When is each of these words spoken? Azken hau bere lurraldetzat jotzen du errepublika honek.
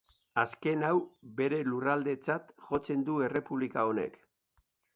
Azken 0.43 0.85
hau 0.87 0.93
bere 1.41 1.59
lurraldetzat 1.67 2.49
jotzen 2.71 3.07
du 3.11 3.21
errepublika 3.29 3.87
honek. 3.93 4.21